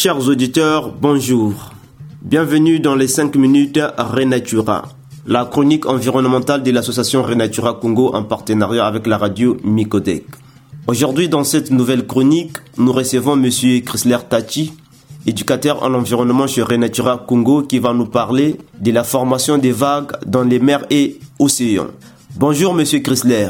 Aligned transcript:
Chers 0.00 0.28
auditeurs, 0.28 0.92
bonjour. 0.92 1.72
Bienvenue 2.22 2.78
dans 2.78 2.94
les 2.94 3.08
5 3.08 3.34
minutes 3.34 3.80
Renatura, 3.98 4.90
la 5.26 5.44
chronique 5.44 5.86
environnementale 5.86 6.62
de 6.62 6.70
l'association 6.70 7.24
Renatura 7.24 7.74
Congo 7.74 8.14
en 8.14 8.22
partenariat 8.22 8.86
avec 8.86 9.08
la 9.08 9.18
radio 9.18 9.56
Micodec. 9.64 10.24
Aujourd'hui, 10.86 11.28
dans 11.28 11.42
cette 11.42 11.72
nouvelle 11.72 12.06
chronique, 12.06 12.58
nous 12.76 12.92
recevons 12.92 13.34
Monsieur 13.34 13.80
Chrysler 13.80 14.18
Tachi, 14.30 14.72
éducateur 15.26 15.82
en 15.82 15.92
environnement 15.94 16.46
chez 16.46 16.62
Renatura 16.62 17.18
Congo, 17.26 17.62
qui 17.62 17.80
va 17.80 17.92
nous 17.92 18.06
parler 18.06 18.56
de 18.78 18.92
la 18.92 19.02
formation 19.02 19.58
des 19.58 19.72
vagues 19.72 20.12
dans 20.24 20.44
les 20.44 20.60
mers 20.60 20.86
et 20.90 21.18
océans. 21.40 21.88
Bonjour 22.36 22.72
Monsieur 22.72 23.00
Chrysler. 23.00 23.48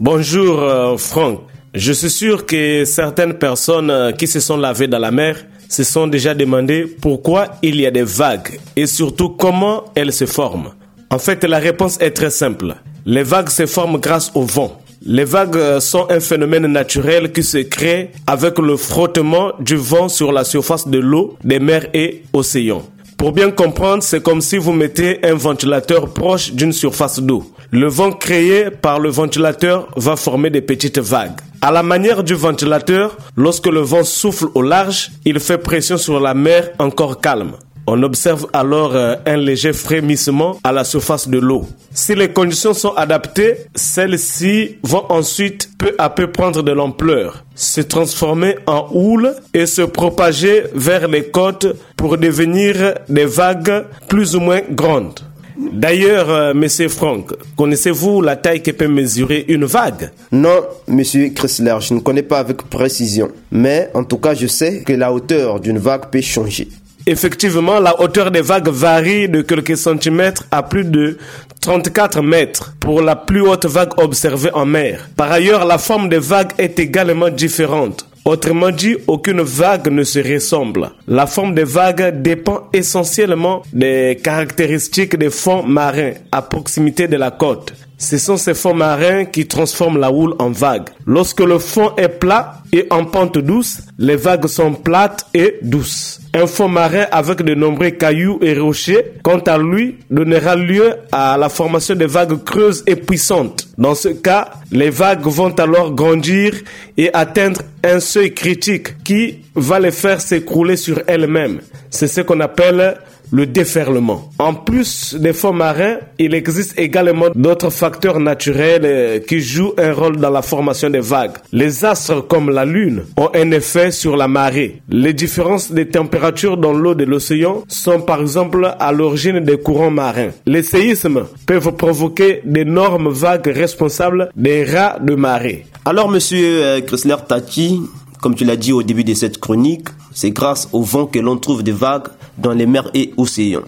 Bonjour 0.00 0.58
euh, 0.58 0.96
Franck. 0.96 1.42
Je 1.72 1.92
suis 1.92 2.10
sûr 2.10 2.46
que 2.46 2.84
certaines 2.84 3.34
personnes 3.34 3.90
euh, 3.90 4.10
qui 4.10 4.26
se 4.26 4.40
sont 4.40 4.56
lavées 4.56 4.88
dans 4.88 4.98
la 4.98 5.12
mer 5.12 5.36
se 5.74 5.82
sont 5.84 6.06
déjà 6.06 6.34
demandé 6.34 6.86
pourquoi 7.00 7.48
il 7.62 7.80
y 7.80 7.86
a 7.86 7.90
des 7.90 8.04
vagues 8.04 8.60
et 8.76 8.86
surtout 8.86 9.30
comment 9.30 9.84
elles 9.96 10.12
se 10.12 10.24
forment. 10.24 10.70
En 11.10 11.18
fait, 11.18 11.42
la 11.44 11.58
réponse 11.58 11.98
est 12.00 12.12
très 12.12 12.30
simple. 12.30 12.76
Les 13.04 13.24
vagues 13.24 13.48
se 13.48 13.66
forment 13.66 13.98
grâce 13.98 14.30
au 14.34 14.42
vent. 14.42 14.80
Les 15.04 15.24
vagues 15.24 15.80
sont 15.80 16.06
un 16.10 16.20
phénomène 16.20 16.66
naturel 16.68 17.32
qui 17.32 17.42
se 17.42 17.58
crée 17.58 18.10
avec 18.26 18.58
le 18.58 18.76
frottement 18.76 19.52
du 19.58 19.76
vent 19.76 20.08
sur 20.08 20.32
la 20.32 20.44
surface 20.44 20.86
de 20.88 20.98
l'eau, 20.98 21.36
des 21.42 21.58
mers 21.58 21.88
et 21.92 22.22
océans. 22.32 22.82
Pour 23.18 23.32
bien 23.32 23.50
comprendre, 23.50 24.02
c'est 24.02 24.22
comme 24.22 24.40
si 24.40 24.56
vous 24.56 24.72
mettez 24.72 25.24
un 25.26 25.34
ventilateur 25.34 26.08
proche 26.14 26.52
d'une 26.52 26.72
surface 26.72 27.20
d'eau. 27.20 27.44
Le 27.70 27.88
vent 27.88 28.12
créé 28.12 28.70
par 28.70 29.00
le 29.00 29.10
ventilateur 29.10 29.88
va 29.96 30.14
former 30.14 30.50
des 30.50 30.62
petites 30.62 30.98
vagues. 30.98 31.40
À 31.66 31.70
la 31.72 31.82
manière 31.82 32.22
du 32.22 32.34
ventilateur, 32.34 33.16
lorsque 33.38 33.68
le 33.68 33.80
vent 33.80 34.04
souffle 34.04 34.48
au 34.54 34.60
large, 34.60 35.12
il 35.24 35.40
fait 35.40 35.56
pression 35.56 35.96
sur 35.96 36.20
la 36.20 36.34
mer 36.34 36.68
encore 36.78 37.22
calme. 37.22 37.52
On 37.86 38.02
observe 38.02 38.46
alors 38.52 38.94
euh, 38.94 39.14
un 39.24 39.38
léger 39.38 39.72
frémissement 39.72 40.58
à 40.62 40.72
la 40.72 40.84
surface 40.84 41.26
de 41.26 41.38
l'eau. 41.38 41.66
Si 41.90 42.14
les 42.14 42.28
conditions 42.34 42.74
sont 42.74 42.92
adaptées, 42.92 43.56
celles-ci 43.74 44.76
vont 44.82 45.06
ensuite 45.08 45.70
peu 45.78 45.94
à 45.96 46.10
peu 46.10 46.30
prendre 46.30 46.62
de 46.62 46.70
l'ampleur, 46.70 47.44
se 47.54 47.80
transformer 47.80 48.56
en 48.66 48.86
houle 48.92 49.34
et 49.54 49.64
se 49.64 49.80
propager 49.80 50.64
vers 50.74 51.08
les 51.08 51.30
côtes 51.30 51.68
pour 51.96 52.18
devenir 52.18 52.92
des 53.08 53.24
vagues 53.24 53.86
plus 54.06 54.36
ou 54.36 54.40
moins 54.40 54.60
grandes. 54.70 55.20
D'ailleurs, 55.56 56.30
euh, 56.30 56.54
Monsieur 56.54 56.88
Franck, 56.88 57.32
connaissez-vous 57.56 58.20
la 58.20 58.36
taille 58.36 58.62
que 58.62 58.72
peut 58.72 58.88
mesurer 58.88 59.44
une 59.48 59.64
vague? 59.64 60.10
Non, 60.32 60.64
Monsieur 60.88 61.28
Chrysler, 61.30 61.76
je 61.80 61.94
ne 61.94 62.00
connais 62.00 62.22
pas 62.22 62.38
avec 62.40 62.62
précision. 62.64 63.30
Mais 63.52 63.90
en 63.94 64.04
tout 64.04 64.18
cas, 64.18 64.34
je 64.34 64.46
sais 64.46 64.82
que 64.82 64.92
la 64.92 65.12
hauteur 65.12 65.60
d'une 65.60 65.78
vague 65.78 66.10
peut 66.10 66.20
changer. 66.20 66.68
Effectivement, 67.06 67.78
la 67.80 68.00
hauteur 68.00 68.30
des 68.30 68.40
vagues 68.40 68.68
varie 68.68 69.28
de 69.28 69.42
quelques 69.42 69.76
centimètres 69.76 70.44
à 70.50 70.62
plus 70.62 70.84
de 70.84 71.18
34 71.60 72.22
mètres 72.22 72.74
pour 72.80 73.02
la 73.02 73.14
plus 73.14 73.42
haute 73.42 73.66
vague 73.66 73.92
observée 73.98 74.50
en 74.54 74.64
mer. 74.66 75.08
Par 75.14 75.30
ailleurs, 75.30 75.66
la 75.66 75.78
forme 75.78 76.08
des 76.08 76.18
vagues 76.18 76.52
est 76.58 76.78
également 76.78 77.28
différente. 77.30 78.06
Autrement 78.24 78.70
dit, 78.70 78.96
aucune 79.06 79.42
vague 79.42 79.88
ne 79.88 80.02
se 80.02 80.18
ressemble. 80.18 80.92
La 81.06 81.26
forme 81.26 81.54
des 81.54 81.64
vagues 81.64 82.22
dépend 82.22 82.68
essentiellement 82.72 83.62
des 83.70 84.18
caractéristiques 84.22 85.16
des 85.16 85.28
fonds 85.28 85.62
marins 85.62 86.12
à 86.32 86.40
proximité 86.40 87.06
de 87.06 87.16
la 87.16 87.30
côte. 87.30 87.74
Ce 88.04 88.18
sont 88.18 88.36
ces 88.36 88.52
fonds 88.52 88.74
marins 88.74 89.24
qui 89.24 89.46
transforment 89.46 89.98
la 89.98 90.12
houle 90.12 90.34
en 90.38 90.50
vague. 90.50 90.90
Lorsque 91.06 91.40
le 91.40 91.58
fond 91.58 91.96
est 91.96 92.10
plat 92.10 92.58
et 92.70 92.86
en 92.90 93.06
pente 93.06 93.38
douce, 93.38 93.78
les 93.98 94.16
vagues 94.16 94.46
sont 94.46 94.74
plates 94.74 95.26
et 95.32 95.58
douces. 95.62 96.20
Un 96.34 96.46
fond 96.46 96.68
marin 96.68 97.06
avec 97.10 97.40
de 97.40 97.54
nombreux 97.54 97.92
cailloux 97.92 98.38
et 98.42 98.58
rochers, 98.58 99.12
quant 99.22 99.38
à 99.38 99.56
lui, 99.56 99.96
donnera 100.10 100.54
lieu 100.54 100.96
à 101.12 101.38
la 101.38 101.48
formation 101.48 101.94
de 101.94 102.04
vagues 102.04 102.44
creuses 102.44 102.84
et 102.86 102.96
puissantes. 102.96 103.68
Dans 103.78 103.94
ce 103.94 104.08
cas, 104.08 104.50
les 104.70 104.90
vagues 104.90 105.24
vont 105.24 105.54
alors 105.54 105.92
grandir 105.92 106.52
et 106.98 107.08
atteindre 107.14 107.62
un 107.82 108.00
seuil 108.00 108.34
critique 108.34 109.02
qui 109.02 109.38
va 109.54 109.80
les 109.80 109.92
faire 109.92 110.20
s'écrouler 110.20 110.76
sur 110.76 111.00
elles-mêmes. 111.06 111.60
C'est 111.88 112.08
ce 112.08 112.20
qu'on 112.20 112.40
appelle 112.40 112.98
le 113.34 113.46
déferlement. 113.46 114.30
En 114.38 114.54
plus 114.54 115.16
des 115.16 115.32
fonds 115.32 115.52
marins, 115.52 115.96
il 116.20 116.34
existe 116.34 116.78
également 116.78 117.26
d'autres 117.34 117.70
facteurs 117.70 118.20
naturels 118.20 119.24
qui 119.26 119.40
jouent 119.40 119.74
un 119.76 119.92
rôle 119.92 120.18
dans 120.18 120.30
la 120.30 120.40
formation 120.40 120.88
des 120.88 121.00
vagues. 121.00 121.38
Les 121.52 121.84
astres 121.84 122.24
comme 122.28 122.50
la 122.50 122.64
Lune 122.64 123.02
ont 123.16 123.30
un 123.34 123.50
effet 123.50 123.90
sur 123.90 124.16
la 124.16 124.28
marée. 124.28 124.82
Les 124.88 125.12
différences 125.12 125.72
de 125.72 125.82
température 125.82 126.56
dans 126.56 126.72
l'eau 126.72 126.94
de 126.94 127.02
l'océan 127.02 127.64
sont 127.66 128.02
par 128.02 128.20
exemple 128.20 128.72
à 128.78 128.92
l'origine 128.92 129.40
des 129.40 129.58
courants 129.58 129.90
marins. 129.90 130.30
Les 130.46 130.62
séismes 130.62 131.24
peuvent 131.44 131.72
provoquer 131.72 132.40
d'énormes 132.44 133.08
vagues 133.08 133.48
responsables 133.48 134.30
des 134.36 134.64
rats 134.64 134.98
de 135.00 135.16
marée. 135.16 135.66
Alors, 135.84 136.08
monsieur 136.08 136.80
Chrysler 136.86 137.16
Tati, 137.28 137.80
comme 138.22 138.36
tu 138.36 138.44
l'as 138.44 138.56
dit 138.56 138.72
au 138.72 138.84
début 138.84 139.04
de 139.04 139.12
cette 139.12 139.38
chronique, 139.38 139.88
c'est 140.12 140.30
grâce 140.30 140.68
au 140.72 140.82
vent 140.82 141.06
que 141.06 141.18
l'on 141.18 141.36
trouve 141.36 141.64
des 141.64 141.72
vagues 141.72 142.08
dans 142.38 142.52
les 142.52 142.66
mers 142.66 142.90
et 142.94 143.12
océans. 143.16 143.62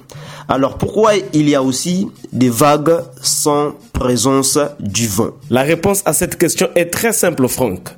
Alors 0.48 0.78
pourquoi 0.78 1.12
il 1.32 1.48
y 1.48 1.54
a 1.54 1.62
aussi 1.62 2.08
des 2.32 2.50
vagues 2.50 3.00
sans 3.20 3.72
présence 3.92 4.58
du 4.78 5.08
vent? 5.08 5.30
La 5.50 5.62
réponse 5.62 6.02
à 6.04 6.12
cette 6.12 6.36
question 6.36 6.68
est 6.74 6.86
très 6.86 7.12
simple, 7.12 7.48
Franck. 7.48 7.88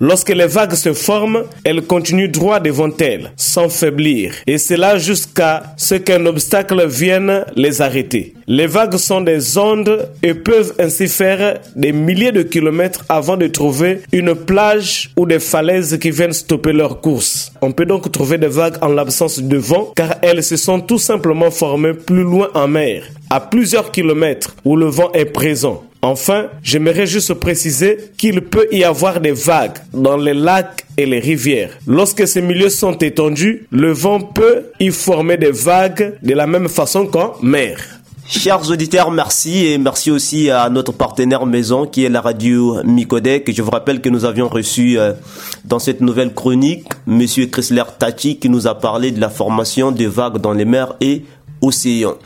Lorsque 0.00 0.30
les 0.30 0.46
vagues 0.46 0.74
se 0.74 0.92
forment, 0.92 1.44
elles 1.64 1.82
continuent 1.82 2.30
droit 2.30 2.60
devant 2.60 2.90
elles, 2.98 3.32
sans 3.36 3.68
faiblir, 3.68 4.34
et 4.46 4.58
c'est 4.58 4.76
là 4.76 4.98
jusqu'à 4.98 5.74
ce 5.76 5.94
qu'un 5.94 6.26
obstacle 6.26 6.86
vienne 6.86 7.44
les 7.56 7.80
arrêter. 7.80 8.34
Les 8.46 8.66
vagues 8.66 8.96
sont 8.96 9.22
des 9.22 9.56
ondes 9.56 10.08
et 10.22 10.34
peuvent 10.34 10.74
ainsi 10.78 11.08
faire 11.08 11.60
des 11.76 11.92
milliers 11.92 12.32
de 12.32 12.42
kilomètres 12.42 13.04
avant 13.08 13.36
de 13.36 13.46
trouver 13.46 14.02
une 14.12 14.34
plage 14.34 15.10
ou 15.16 15.24
des 15.24 15.38
falaises 15.38 15.98
qui 15.98 16.10
viennent 16.10 16.32
stopper 16.32 16.72
leur 16.72 17.00
course. 17.00 17.52
On 17.62 17.72
peut 17.72 17.86
donc 17.86 18.12
trouver 18.12 18.36
des 18.36 18.48
vagues 18.48 18.76
en 18.82 18.88
l'absence 18.88 19.40
de 19.40 19.56
vent 19.56 19.92
car 19.96 20.16
elles 20.20 20.44
se 20.44 20.56
sont 20.56 20.80
tout 20.80 20.98
simplement 20.98 21.50
formées 21.50 21.94
plus 21.94 22.22
loin 22.22 22.50
en 22.54 22.68
mer, 22.68 23.04
à 23.30 23.40
plusieurs 23.40 23.90
kilomètres 23.90 24.54
où 24.64 24.76
le 24.76 24.86
vent 24.86 25.10
est 25.12 25.24
présent. 25.24 25.82
Enfin, 26.04 26.48
j'aimerais 26.62 27.06
juste 27.06 27.32
préciser 27.32 27.96
qu'il 28.18 28.42
peut 28.42 28.66
y 28.70 28.84
avoir 28.84 29.22
des 29.22 29.32
vagues 29.32 29.78
dans 29.94 30.18
les 30.18 30.34
lacs 30.34 30.84
et 30.98 31.06
les 31.06 31.18
rivières. 31.18 31.70
Lorsque 31.86 32.28
ces 32.28 32.42
milieux 32.42 32.68
sont 32.68 32.92
étendus, 32.98 33.66
le 33.70 33.90
vent 33.90 34.20
peut 34.20 34.66
y 34.78 34.90
former 34.90 35.38
des 35.38 35.50
vagues 35.50 36.18
de 36.22 36.34
la 36.34 36.46
même 36.46 36.68
façon 36.68 37.06
qu'en 37.06 37.32
mer. 37.42 37.78
Chers 38.28 38.70
auditeurs, 38.70 39.10
merci 39.10 39.64
et 39.64 39.78
merci 39.78 40.10
aussi 40.10 40.50
à 40.50 40.68
notre 40.68 40.92
partenaire 40.92 41.46
maison 41.46 41.86
qui 41.86 42.04
est 42.04 42.10
la 42.10 42.20
radio 42.20 42.82
Micodec. 42.84 43.50
Je 43.50 43.62
vous 43.62 43.70
rappelle 43.70 44.02
que 44.02 44.10
nous 44.10 44.26
avions 44.26 44.48
reçu 44.48 44.98
euh, 44.98 45.14
dans 45.64 45.78
cette 45.78 46.02
nouvelle 46.02 46.34
chronique 46.34 46.86
Monsieur 47.06 47.46
Chrysler 47.46 47.84
Tachi 47.98 48.38
qui 48.38 48.50
nous 48.50 48.66
a 48.66 48.78
parlé 48.78 49.10
de 49.10 49.22
la 49.22 49.30
formation 49.30 49.90
des 49.90 50.06
vagues 50.06 50.36
dans 50.36 50.52
les 50.52 50.66
mers 50.66 50.96
et 51.00 51.24
océans. 51.62 52.16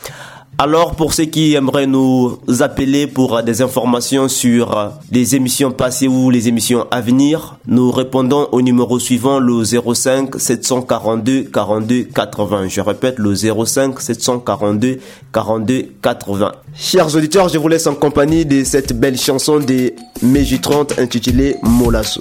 Alors 0.61 0.93
pour 0.95 1.13
ceux 1.13 1.23
qui 1.23 1.53
aimeraient 1.53 1.87
nous 1.87 2.37
appeler 2.59 3.07
pour 3.07 3.41
des 3.43 3.61
informations 3.61 4.27
sur 4.27 4.91
les 5.09 5.33
émissions 5.33 5.71
passées 5.71 6.09
ou 6.09 6.29
les 6.29 6.49
émissions 6.49 6.85
à 6.91 6.99
venir, 6.99 7.55
nous 7.65 7.89
répondons 7.91 8.49
au 8.51 8.61
numéro 8.61 8.99
suivant 8.99 9.39
le 9.39 9.63
05 9.63 10.37
742 10.37 11.43
42 11.43 12.03
80. 12.13 12.67
Je 12.67 12.81
répète 12.81 13.19
le 13.19 13.35
05 13.35 14.01
742 14.01 14.99
42 15.31 15.93
80. 16.01 16.51
Chers 16.75 17.15
auditeurs, 17.15 17.47
je 17.47 17.57
vous 17.57 17.69
laisse 17.69 17.87
en 17.87 17.95
compagnie 17.95 18.45
de 18.45 18.65
cette 18.65 18.91
belle 18.91 19.17
chanson 19.17 19.59
de 19.59 19.93
Meji 20.21 20.59
30 20.59 20.99
intitulée 20.99 21.55
Molasso. 21.63 22.19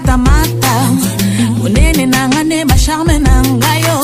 matamata. 0.00 0.72
Monene 1.58 2.06
na 2.06 2.28
nga 2.28 2.42
nde 2.44 2.64
basharme 2.64 3.18
na 3.18 3.42
ngai 3.42 3.80
yo. 3.82 3.98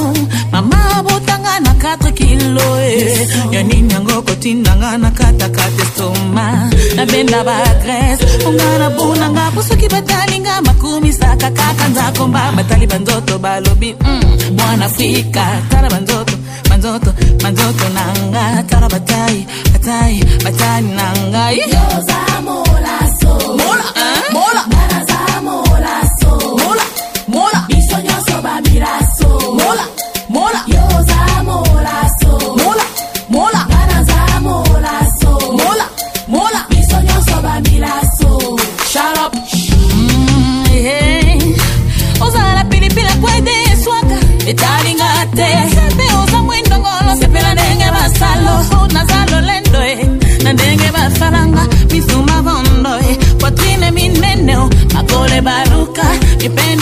Mama 0.53 1.03
botanga 1.07 1.61
na 1.61 1.73
4 1.75 2.13
kilo 2.13 2.81
e. 2.81 3.27
Ya 3.51 3.63
nini 3.63 3.93
yango 3.93 4.23
kotinda 4.23 4.77
nga 4.77 4.99
na 4.99 5.11
katakata 5.11 5.83
estoma 5.83 6.71
nabenda 6.97 7.45
bagrese 7.45 8.25
onga 8.47 8.79
na 8.79 8.89
buna 8.91 9.27
nga 9.31 9.51
po 9.55 9.63
soki 9.63 9.89
batalinga 9.89 10.63
makumisaka 10.63 11.51
kaka 11.51 11.89
nzakomba. 11.89 12.53
Batali 12.57 12.87
banzoto 12.87 13.39
balobi 13.39 13.95
mm, 14.01 14.57
mwana 14.57 14.85
afrika. 14.85 15.45
Tala 15.71 15.89
banzoto 15.89 16.35
banzoto 16.69 17.11
banzoto 17.43 17.89
na 17.97 18.05
nga 18.31 18.63
tala 18.69 18.89
batai 18.89 19.47
batai 19.73 20.15
batali 20.45 20.89
na 20.99 21.07
ngai 21.31 21.57
Mola, 23.57 23.85
eh? 23.97 24.33
Mola. 24.33 24.63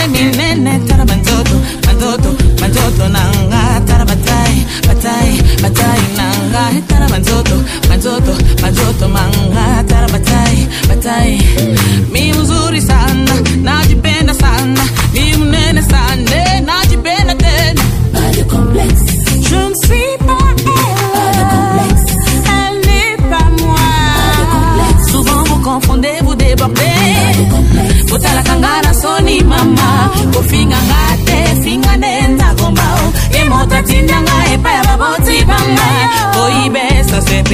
me, 0.09 0.31
me, 0.37 0.55
me, 0.55 0.79
me, 0.79 0.94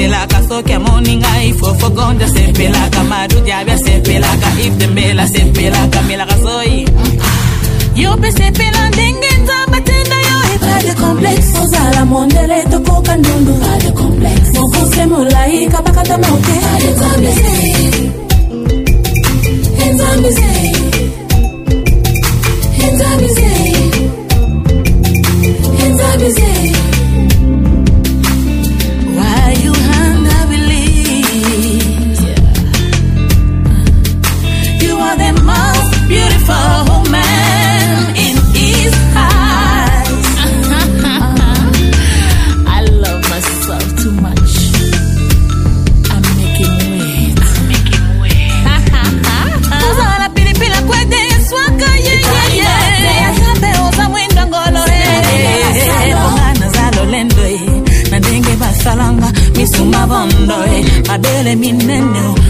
pelaka 0.01 0.39
soke 0.49 0.77
moninga 0.85 1.31
ifofogonja 1.49 2.27
sepelaka 2.35 3.01
madudyabya 3.03 3.77
sepelaka 3.77 4.49
ifdembela 4.65 5.27
sepelaka 5.33 6.01
melaka 6.07 6.37
soyi 6.43 6.79
yo 7.95 8.17
mpe 8.17 8.31
sepela 8.31 8.89
ndenge 8.89 9.31
nzabatenda 9.43 10.17
yo. 10.27 10.37
Eprade 10.55 10.93
complexe 11.01 11.57
ozala 11.63 12.05
mondele 12.05 12.63
tokoka 12.71 13.15
ndundu. 13.17 13.53
Mokuse 14.53 15.05
molai 15.05 15.67
kabakata 15.71 16.17
moke 16.17 16.55
Enza 16.87 17.17
mizei, 17.21 18.11
enza 19.85 20.07
mizei 20.21 20.80
belle 61.21 61.55
mi 61.55 61.71
menno 61.73 62.40